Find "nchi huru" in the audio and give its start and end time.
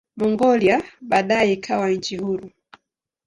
1.89-2.51